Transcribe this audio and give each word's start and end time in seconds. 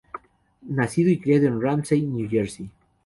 Nacido 0.63 1.11
y 1.11 1.19
criado 1.19 1.45
en 1.45 1.61
Ramsey, 1.61 2.01
New 2.01 2.27
Jersey. 2.27 2.71